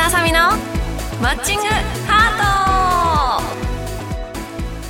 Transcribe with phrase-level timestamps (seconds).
[0.00, 0.38] 田あさみの
[1.20, 1.66] マッチング
[2.06, 3.42] ハー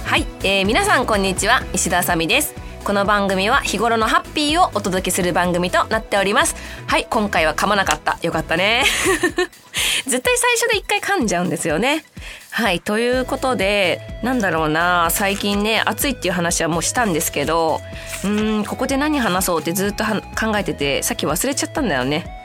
[0.05, 0.09] ト。
[0.09, 1.65] はい、えー、皆さんこんにちは。
[1.73, 2.55] 石田あさみです。
[2.85, 6.55] この番組は日頃のハッピーをお届けする番組となっております。
[6.87, 8.21] はい今回は噛まなかった。
[8.23, 8.85] よかったね。
[10.07, 12.05] 絶対最初で一回噛んじゃうんですよね。
[12.53, 15.09] はいということでなんだろうな。
[15.11, 17.81] 最近ね暑いっていう話はもうしたんですけど
[18.23, 22.37] うんここで何話そうってずっと考えててさっき忘れちゃったんだよね。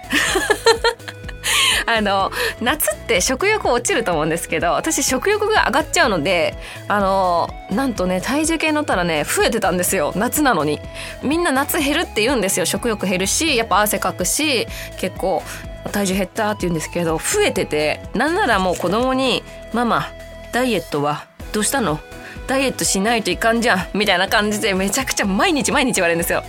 [1.85, 2.31] あの
[2.61, 6.55] 夏って食欲落ちると思うんですけど私食欲が上がっちゃうので
[6.87, 10.13] あのなんとね体重計乗ったらね増えてたんですよ。
[10.15, 10.79] 夏なのに。
[11.23, 12.65] みんな夏減るって言うんですよ。
[12.65, 14.67] 食欲減るしやっぱ汗かくし
[14.99, 15.43] 結構
[15.91, 18.01] 体重減ったって言うんですけど増えてて。
[18.13, 20.07] なんならもう子供に「ママ
[20.51, 21.99] ダイエットはどうしたの？
[22.47, 26.43] ダイエットしないといかんじゃんみたいな感じでめちゃくちゃ毎日毎日言われるんですよ。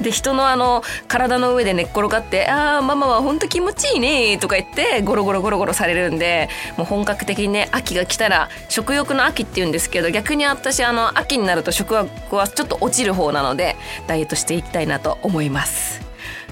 [0.00, 16.00] で人のあの体の上で寝っ転がって「ああママはほんと気持ちいいね」とか言ってゴロゴロゴロゴロされるんでもう本格的にね秋が来たら食欲の秋って言うんですけど逆に私あの秋になると食欲はちょっと落ちる方なのでダイエットしていきたいなと思います。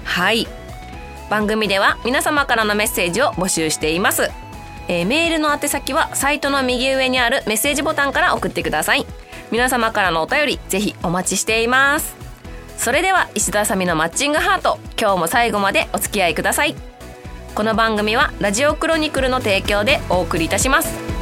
[0.04, 0.46] はい
[1.30, 4.30] 番組では皆様からのメッセージを募集しています
[4.88, 9.06] えー、メールの宛先はサイトの右上にあるメッセージボタンから送ってください。
[9.50, 12.16] 皆様からのお便りぜひお待ちしています。
[12.76, 16.74] それでは石田あさみのマッチングハート今日も最後までお付き合いください。
[17.54, 21.13] この番組はラジオクロニクルの提供でお送りいたします。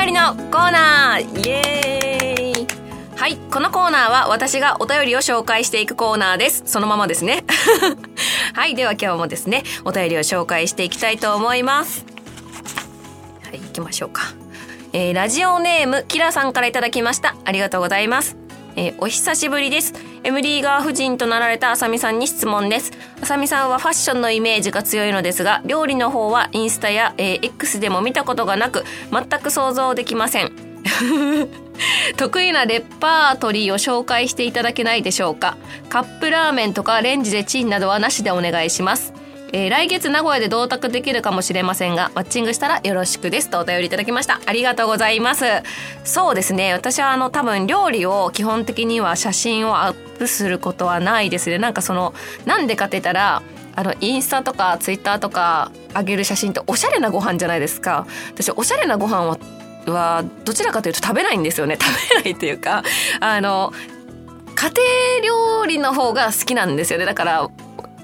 [0.00, 2.66] 便りのコーナーイエーイ。
[3.18, 6.62] はいこのコーナーは私がお便りを紹介していくコーナーです。
[6.64, 7.44] そのままですね。
[8.54, 12.06] はいでは今日もですねお便りを紹介していきたいと思います。
[13.44, 14.22] はい行きましょうか。
[14.94, 17.36] えー、ラジオネームキラさんからいただきました。
[17.44, 18.38] ありがとうございます。
[18.76, 19.92] えー、お久しぶりです。
[20.22, 22.92] M リーガー夫人となられたあさみさんに質問です。
[23.22, 30.52] あさみさんはファッションのイメージが強いのですが料理の方はインスタや、えー、X でも見たことがなく全く想像できません。
[32.16, 35.56] 得意なレパートリーを紹介していただけないでしょうか。
[35.88, 39.14] カップラーメンとかレンジでチンなどはなしでお願いします。
[39.52, 43.50] えー、来月名古屋で同卓できるかもしれませんがマッチングしたらよろしくです。
[43.50, 44.40] とお便りいただきました。
[44.46, 45.44] ありがとうございます。
[46.04, 46.72] そうですね。
[46.72, 51.58] 私はあの多分料理を基本的には写真をアップすることはないですね。
[51.58, 52.14] なんかその
[52.46, 53.42] なんでかって言ったら
[53.74, 58.06] あのインスタとかツイッターとか上げる写真っておしゃれなご飯じゃないですか。
[58.32, 59.36] 私おしゃれなご飯
[59.86, 61.76] はどちらかというと食べないんですよね。
[61.80, 62.84] 食べないっていうか
[63.20, 63.72] あの
[64.54, 64.68] 家
[65.22, 65.26] 庭
[65.58, 67.04] 料理の方が好きなんですよね。
[67.04, 67.48] だから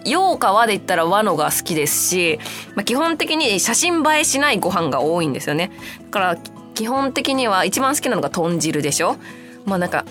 [0.06, 2.39] 洋か和で言ったら和のが好きですし、
[2.75, 5.71] まあ、基本的に写真映えしないご飯が多いんですよね。
[6.05, 6.39] だから
[6.77, 9.17] 基本的には一番好きなのが豚汁でしょ
[9.65, 10.05] まあなんか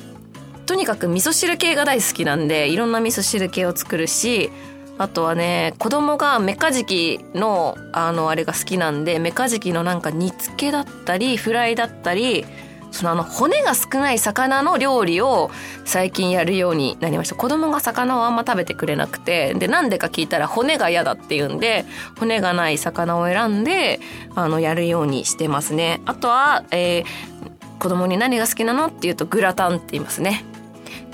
[0.65, 4.49] とにかく味噌汁系が大好きなんでいろんな味噌汁系を作るし
[4.97, 12.45] あとはね子供がメカジキのあのあれが好きなんでメカジキのなんか煮付けだったりフライだったり
[12.95, 15.51] そのあの骨が少ない魚の料理を
[15.83, 17.35] 最近やるようになりました。
[17.35, 19.53] 子供が魚をあんま食べてくれなくて。
[19.53, 21.85] でなんでか聞いたら骨が嫌だって言うんで
[22.17, 23.99] 骨がない魚を選んで
[24.33, 26.01] あのやるようにしてますね。
[26.05, 27.05] あとは、えー、
[27.79, 30.45] 子供に何が好きなのって言うとグラタンって言いますね。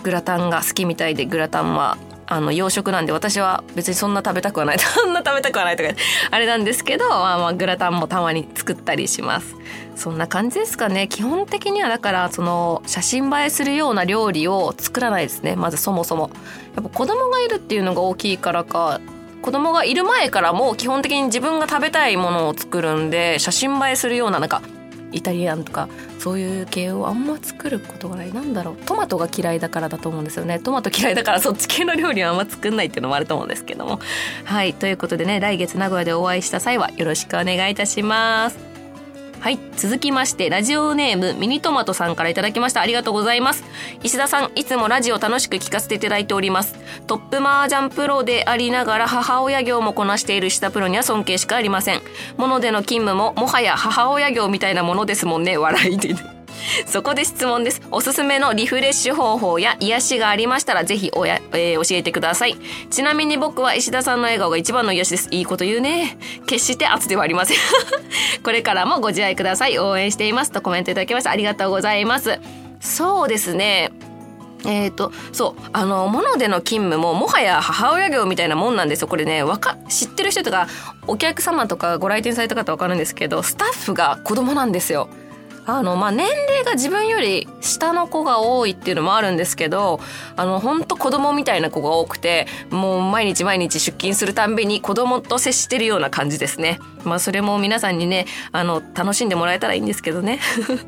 [0.03, 4.79] グラタンが好きみたいでグラタンはあの洋食なんで私は別にそんな食べたくはない。
[4.79, 5.89] そんな食べたくはないとか
[6.29, 9.55] あれなんですけど、まあ、まあグラタンもたまに作ったりします。
[10.01, 11.07] そんな感じですかね。
[11.07, 15.55] 基本的にはだからその写真映えするような料理を作らないですね。
[15.55, 16.31] まずそもそも。
[16.75, 18.99] やっぱ子供がいるっていうのが大きいからか
[19.43, 24.63] 子供がいる前からも基本的に自分が食べたいものを作るんで写真映えするようななんか
[25.11, 25.87] イタリアンとか
[26.17, 28.33] そういう系をあんま作ることがない。
[28.33, 28.75] なんだろう。
[28.77, 30.57] トマトが嫌いだからだと思うんですよね。
[30.57, 33.99] トマト嫌いだからそっち系の料理はあんま作んないっていうのもあると思うんですけども。
[34.45, 34.73] はい。
[34.73, 38.70] ということでね来月名古屋でお会いした際はよろしくお願いいたします。
[39.41, 42.81] はい続きましてラジオネームミニトマトさんから頂きました。
[42.81, 43.63] ありがとうございます。
[44.03, 46.75] 石田さんいつもラジオ楽しく聞かせていただいております。
[47.07, 52.01] トップ麻雀プロでありながら母親業もこなしている下プロには尊敬しかありません。
[52.37, 55.57] ものでの勤務ももはや母親業みたいなものですもんね。
[55.57, 56.40] 笑いで。
[56.85, 57.81] そこで質問です。
[57.91, 62.57] おすすめのリフレッシュ方法や癒しがありましたらぜひおや、えー、教えてください。
[62.89, 65.27] ちなみに僕は石田さんの笑顔が一番の癒しです。
[65.31, 66.17] いいこと言うね。
[66.45, 67.57] 決して圧ではありません。
[68.43, 69.77] これからもご自愛ください。
[69.79, 70.51] 応援しています。
[70.51, 71.31] とコメントいただきました。
[71.31, 72.39] ありがとうございます。
[72.79, 73.91] そうですね。
[74.65, 80.67] えっ、ー、とそうあのモノでの勤務ももはや母親業みたいなもんなんですよこれねわか知ってる人とか
[81.07, 85.09] お客様とかご来店された方わかるんですけどスタッフが子供なんですよ。
[85.65, 89.99] あのまあ年齢が自分より下の子が多いっていうのもあるんですけど
[90.35, 96.79] あの本当子供みたいな子が多くてもう毎日毎日出勤するたんびに子供と接してるような感じですね。
[97.03, 100.39] まあそれも皆さんにねあの楽しんでもらえたらいいんですけどね。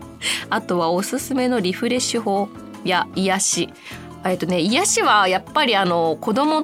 [0.49, 2.49] あとはおすすめのリフレッシュ法
[2.83, 3.73] や癒し
[4.25, 6.63] えっとね癒しはやっぱりあの子供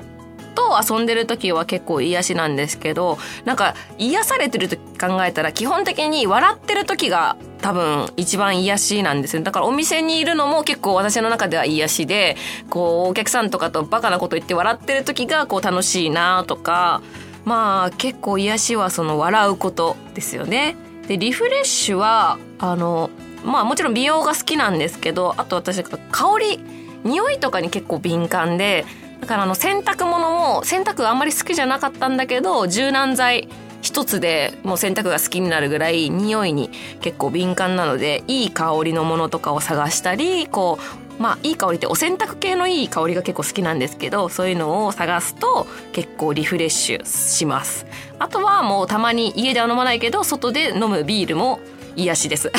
[0.56, 12.38] と遊んでる時は結構癒しなんですけどなんか癒されてる時考えたら基本的に笑ってる時が多分一番癒しなんですよだからお店にいるのも結構私の中では癒しで
[12.70, 17.02] こうお客さんとかとバカなこと言って笑ってる時がこう楽しいなとか
[17.46, 20.76] まあ結構癒しはその笑うことですよね。
[21.08, 23.10] でリフレッシュはあの
[23.44, 26.60] まあもちろん美容が好きなんですけどあと私香り
[27.04, 28.86] 匂いとかに結構敏感で
[29.22, 33.50] だからあの洗濯物も洗濯あんまり好きじゃなかったんだけど柔軟剤
[33.82, 36.70] 一つでもう洗濯が好きになるぐらい匂いに
[37.02, 40.80] 結構敏感なのでいい香りのものとかを探したりこ
[41.18, 47.86] うまあいい香りってお洗濯系のいい香りが結構好きなんですけどそういうのを探すと結構リフレッシュします。
[48.20, 51.60] あとはもうたまに家では飲まないけど外で飲むビールも
[51.96, 52.52] 癒しです。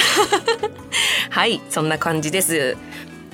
[1.30, 2.76] はいそんな感じです。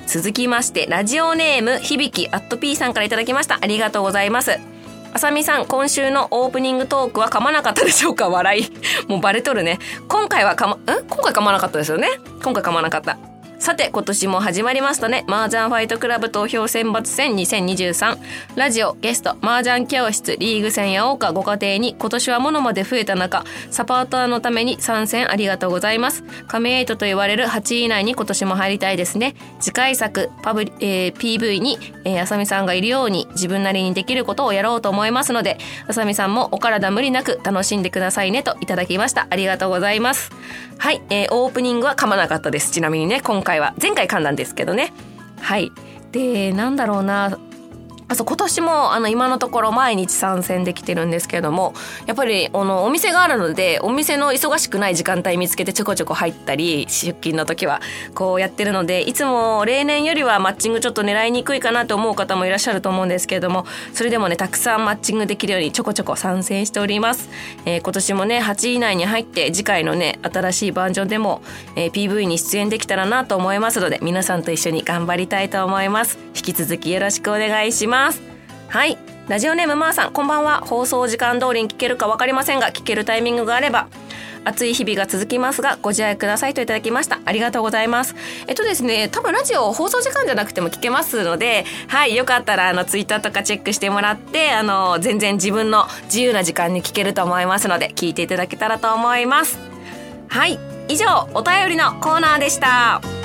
[0.07, 3.57] 続きましてラジオネーム響きアット P さんからいただきました。
[3.59, 4.76] ありがとうございます。
[5.17, 8.29] あさみさん今週のオープニングトークは噛まなかったでしょうか？
[8.29, 8.71] 笑い。
[9.07, 9.79] もうバレとるね。
[10.07, 10.79] 今回は噛まん？
[10.85, 12.07] 今回噛まなかったですよね？
[12.43, 13.17] 今回噛まなかった。
[13.59, 15.25] さて今年も始まりましたね。
[15.27, 18.17] 麻雀ファイトクラブ投票選抜戦2023
[18.55, 26.23] ラジオゲスト麻雀教室リーグ戦や岡ご家庭に今年は物まで増えた中サポーターのために参戦ありがとうございます。
[26.47, 29.35] 亀メイトと言われる8位以内に今年も入りたいですね。
[29.59, 35.57] 次回作パブ、えー、PV に、えー、あさみさんがいるように自分なりにできることをやろうと思いますので
[35.87, 39.25] あさみさんもお体無理なく楽しんでくださいねといただきました。
[39.29, 40.31] ありがとうございます。
[40.77, 42.71] はい、えー、オープニングは噛まなかったです。
[42.71, 44.93] ちなみにね今回回は前回噛んだんですけどね。
[45.39, 45.71] はい。
[46.11, 47.39] でなんだろうな。
[48.09, 51.73] あそう今年もあの今のところ毎日参戦できてるんですけども
[52.05, 57.81] やっぱりあのお店があるのでお店の忙しくない時間帯見つけてちょこちょこ入ったり出勤の時は
[58.15, 67.29] こうやってるのでいつも例年よりはマッチングちょっと狙いにくいかなと思う方もいらっしゃると思うんですけれどもそれでもねたくさんマッチングできるようにちょこちょこ参戦しております、
[67.65, 71.41] えー、今年もね8位以内に入って次回のね新しいバージョンでも、
[71.75, 76.17] えー、PV に出演できたらなと思いますので皆さんと一緒に頑張りたいと思います。
[76.35, 77.96] 引き続きよろしくお願いします。
[77.97, 78.21] ます。
[78.69, 78.97] はい。
[79.27, 80.61] ラジオネームまーさんこんばんは。
[80.61, 83.87] 放送時間通りに聞けるか分かりませんが聞けるタイミングがあれば
[84.45, 87.19] 暑い日々が続きますがご自愛くださいといただきました。
[87.25, 88.15] ありがとうございます。
[88.45, 99.59] えっとですね多分ラジオ放送時間じゃなくても聞けますのではいよかったらあのツイッターとかチェックしてもらってあの全然自分の自由な時間に聞けると思いますので聞いていただけたらと思います。
[100.29, 100.59] はい。
[100.89, 103.16] 以上お便りのコーナーでした。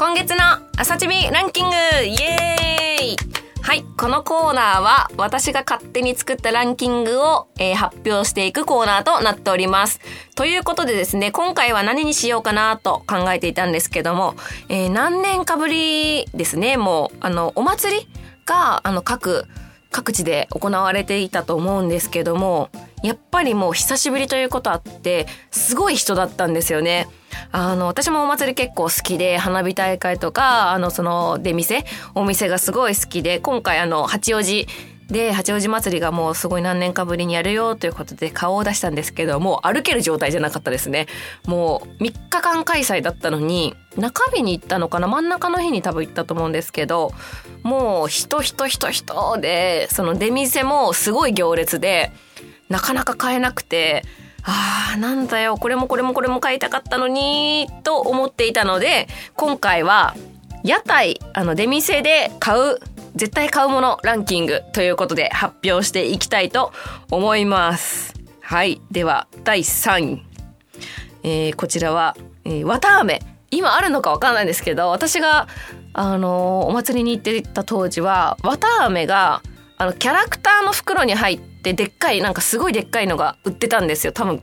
[0.00, 0.38] 今月の
[0.78, 3.16] 朝チビランキングイエーイ
[3.60, 3.84] はい。
[3.98, 10.00] このコーナーは私が勝手に作ったランキングを、えー、発表していくコーナーとなっております。
[10.36, 14.36] ということでですね、今回は何にしようかなと考えていたんですけども、
[14.70, 18.08] えー、何年かぶりですね、もう、あの、お祭り
[18.46, 19.44] が、あの、各、
[19.90, 22.70] 各地で行われていたと思うんですけども、
[23.02, 27.06] やっぱりもう久しぶりということあって、すごい人だったんですよね。
[27.52, 31.84] あの、私もお祭り結構好きで、花火大会とか、あの、その出店、
[32.14, 34.66] お店がすごい好きで、今回あの、八王子
[35.10, 41.06] で、八王子祭りがもうすごい何年かぶりにやるよということで顔を出したんですけど、もう歩ける状態じゃなかったですね。
[41.46, 47.12] もう3日間開催だったのに、中日に行ったのかな真ん中の日に多分行ったと思うんですけど、
[47.62, 52.12] もう人人人人で、その出店もすごい行列で、
[52.68, 54.04] なかなか買えなくて、
[54.44, 60.14] ああ、なんだよ、これもこれもこれも買いたかったのに、と思っていたので、今回は、
[60.62, 62.78] 屋台、あの、出店で買う、
[63.16, 66.72] 絶対買うものランキングということで発表していきたいと
[67.10, 68.14] 思います。
[68.40, 68.80] はい。
[68.90, 70.22] では、第3位。
[71.22, 73.20] えー、こちらは、えー、綿飴。
[73.50, 75.48] 今あるのかわかんないんですけど、私が、
[75.92, 79.42] あのー、お祭りに行ってた当時は、綿飴が、
[79.76, 84.12] あの、キャラクターの袋に入ってでっかい、なんかすごいでっかいのが売ってたんですよ。
[84.12, 84.42] 多分、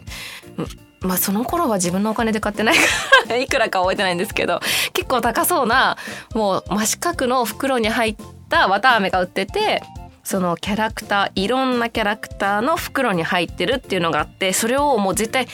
[1.01, 2.81] まあその頃は自分のお金で買ってないか
[3.29, 4.59] ら いくらか覚えてないんですけど、
[4.93, 5.97] 結構高そうな、
[6.33, 8.15] もう真四角の袋に入っ
[8.49, 9.83] た綿飴が売ってて、
[10.27, 15.47] そのキャラクターいろんなキャラクターの袋に入ってるっていうのがあってそれをもう絶対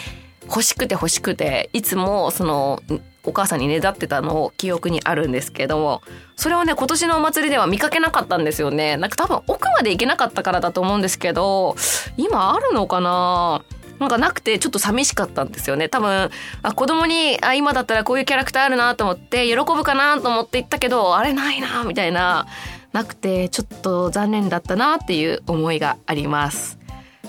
[0.47, 2.79] 欲しくて欲しくていつもその
[3.25, 6.01] お母さんにねだってたのを記憶にあるんですけども
[6.35, 8.97] それをね今年のお祭りでは見かけなかったんですよね。
[8.97, 11.75] なんか多分奥まで行けなかったからだと思うんですけど
[12.17, 13.63] 今あるのかな？
[13.99, 15.87] なんかなくてちょっと寂しかったんですよね。
[15.87, 16.31] 多分
[16.63, 22.47] あ子供にあ今だったらこういうキャラクターあるなと思って喜ぶかなと思って行ったけどあれないなみたいな
[22.91, 26.79] なくてちょっと残念だったなっていう思いがあります。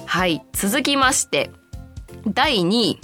[0.07, 1.51] はい続きまして
[2.27, 3.01] 第2位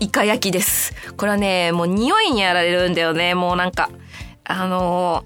[0.00, 0.85] イカ焼きです。
[1.16, 3.34] これはね、もう匂いにやられるんだよね。
[3.34, 3.90] もうなんか、
[4.44, 5.24] あの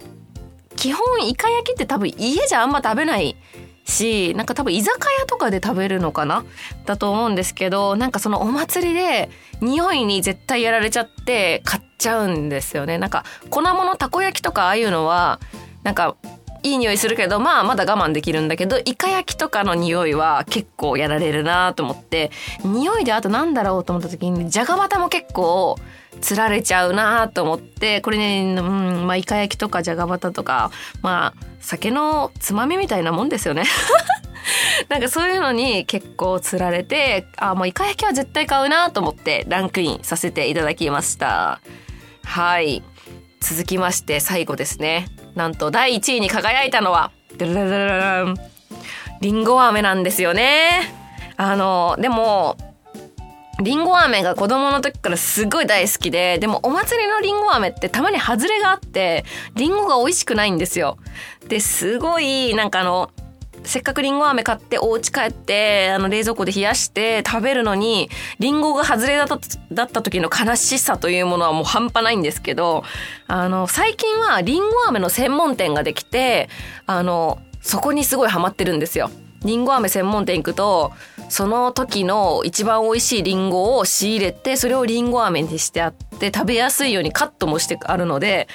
[0.70, 3.36] ー、基本イカ焼きって多分家じゃあんま食べない
[3.84, 6.44] し、なんか多分居酒屋とかで食べるのかな？
[6.86, 9.28] だと思うんですけど、なんかそのお祭りで
[9.60, 12.98] 匂いに絶対やられちゃって買っちゃうんですよね。
[12.98, 15.40] なんか粉物たこ焼きとかああいうのは、
[15.82, 16.16] なんか
[16.62, 22.30] いい匂いするけどまあまだ我慢できるんだけどイカ焼きとかの匂いは結構やられるなと思って
[22.64, 25.76] 匂いであとなんだろうと思った時にじゃがバタも結構
[26.20, 30.70] つられちゃうなと思ってこれね、うんまあ、イカ焼きとかじゃがバタとか
[31.02, 33.64] まあ酒のつまみみたいなもんですよね。
[34.88, 41.60] なんかそういうのに結構つられてあもうイカ焼きは絶対買うなと思ってランクインさせていただきました。
[42.24, 42.82] はい。
[43.40, 45.06] 続きまして最後ですね。
[45.40, 47.12] なんと第1位に輝いたのは
[49.22, 50.92] りんご飴なんですよね。
[51.38, 52.58] あのでも
[53.62, 60.98] りんご飴が子供の時からすごい大好きででもお祭りのりんご飴ってたまに外れがあってりんごが美味しくないんですよ。
[61.48, 63.10] ですごいなんかあの
[63.64, 69.38] せっかくりんご飴買ってお家帰ってあの冷蔵庫で冷やして食べるのにりんごが外れだった
[69.72, 72.84] だった時の悲しさというものはもう半端ないんですけど
[73.26, 76.48] あの最近はりんご飴の専門店ができて
[76.86, 79.10] あのそこにすごいハマってるんですよ。
[79.44, 80.92] りんご飴専門店行くと
[81.30, 88.48] その時の一番美味しいりんごを仕入れてそれをりんご飴にしてあって食べやすいようにカットもしてあるので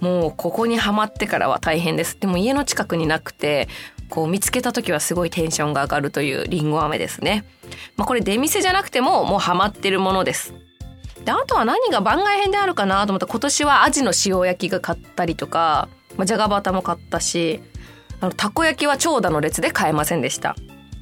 [0.00, 3.68] もうここにはまってからは大変ですでも家の近くになくて
[4.12, 7.46] こう見つけた時はすごいテンションが上がるというりんご飴ですね。
[7.96, 10.52] まあ、これ出店じゃなくてももうハマってるものです。
[11.24, 15.88] であとは何が番外編であるかなと思ったら今年はアジの塩焼きが買ったりとか、
[16.18, 17.62] まあ、じゃがバタも買ったし
[18.20, 20.56] あのたこ焼きは長蛇の列で買えませんでした。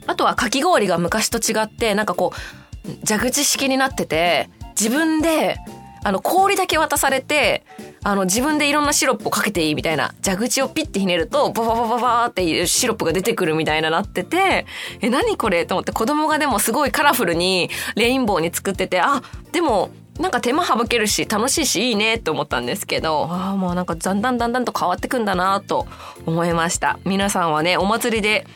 [0.07, 4.50] あとはかき氷が昔と違ってなんかこう蛇口式になってて
[4.81, 5.57] 自分で
[6.02, 7.64] あの氷だけ渡されて
[8.02, 14.66] あの自分でいろんなシロップをかけていいみたいな蛇口をピッてひねるとバババババーっていうシロップが出てくるみたいななってて
[15.00, 25.87] え何これと思って子供がでもすごいカラフルにレインボーに作っててあでもなんか手間省けるし楽しいしいいねって思ったんですけどああもうなんかだんだんだんだんと変わってくんだなと
[26.26, 26.99] 思いました。
[27.04, 28.47] 皆さんはねお祭りで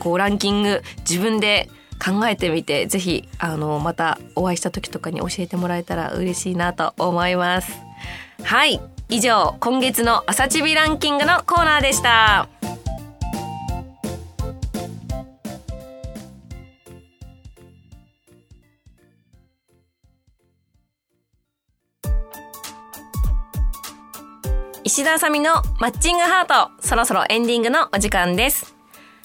[0.00, 1.68] こうランキング自分で
[2.02, 7.72] 考えてみてぜひあのまたお会いした時とかに教えてもらえたら嬉しいなと思います。
[8.42, 12.48] はい以上今月の朝チビランキングのコーナーでした。
[24.86, 28.73] 石田あさみのマッチングハートそろそろエンディングのお時間です。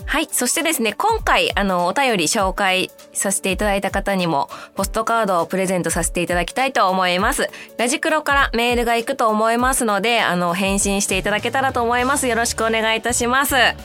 [0.10, 0.28] はい。
[0.32, 7.48] そしてですね、今回、あの、お便り紹介させていただいた方にも、ポストカードをプレゼントさせていただきたいと思います。
[7.78, 12.26] ラジクロからメールが行くと思いますので、あの、返信していただけたらと思います。
[12.26, 13.54] よろしくお願いいたします。
[13.54, 13.76] は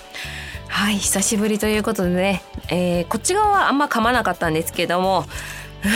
[0.91, 0.97] い。
[0.97, 5.27] 久しぶりということでね、えー、こっち側はあんま噛まなかったんですけども、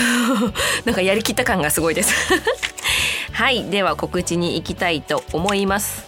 [0.84, 2.34] なんかやりきった感がすごいです
[3.32, 3.64] はい。
[3.70, 6.04] では告知に行きたいと思います。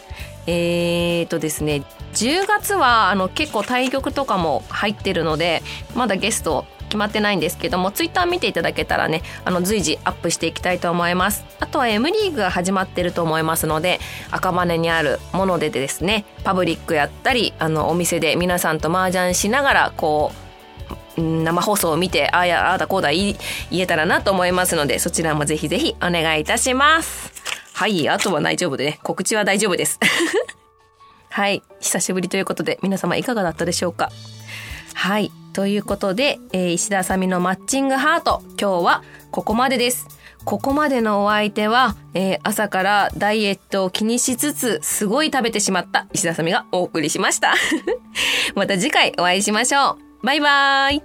[0.47, 5.63] えーとですね10月はあの結構対局とかも入ってるので
[5.95, 11.45] まだゲスト決まってないんですけどもツイッター見ていただけたらねあの随時アップしていきたいと思います。
[11.61, 14.01] あとは M リーグが始まってると思いますので
[14.33, 20.33] 赤羽にあるものでですねパブリックやったりあのお店で皆さんと麻雀しながらこ
[21.17, 23.37] う生放送を見てああやああだこうだ言
[23.73, 27.33] えたらなと思いますのでそちらもぜひぜひお願いいたします。
[27.73, 30.01] はいあとは大丈夫でね告知は大丈夫です。
[31.31, 31.63] はい。
[31.81, 34.11] 久しぶりということで、皆様いかがだったでしょうか？
[34.95, 35.31] はい。
[35.53, 40.07] ということで、えー、石田あさみのマッチングハート、今日はここまでです。
[40.45, 47.55] ここまでのお相手は、えー、朝からダイエットを気にしつつ、すごい食べてしまった石田さみがお送りしました。
[48.55, 50.27] また次回お会いしましょう。
[50.27, 51.03] バイバーイ。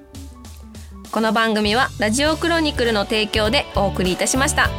[1.12, 4.70] この番組はラジオクロニクルの提供でお送りいたしました。